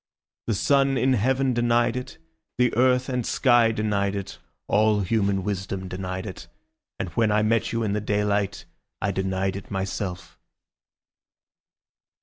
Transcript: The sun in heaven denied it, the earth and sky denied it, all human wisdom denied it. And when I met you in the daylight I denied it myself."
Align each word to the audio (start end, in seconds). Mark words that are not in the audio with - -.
The 0.47 0.55
sun 0.55 0.97
in 0.97 1.13
heaven 1.13 1.53
denied 1.53 1.95
it, 1.95 2.17
the 2.57 2.75
earth 2.75 3.07
and 3.07 3.23
sky 3.23 3.71
denied 3.71 4.15
it, 4.15 4.39
all 4.67 5.01
human 5.01 5.43
wisdom 5.43 5.87
denied 5.87 6.25
it. 6.25 6.47
And 6.97 7.09
when 7.09 7.31
I 7.31 7.43
met 7.43 7.71
you 7.71 7.83
in 7.83 7.93
the 7.93 8.01
daylight 8.01 8.65
I 8.99 9.11
denied 9.11 9.55
it 9.55 9.69
myself." 9.69 10.39